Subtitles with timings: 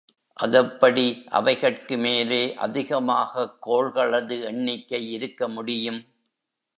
[0.39, 1.03] அதெப்படி
[1.31, 6.01] அவைகட்கு மேலே அதிகமாகக் கோள்களது எண்ணிக்கை இருக்க முடியும்?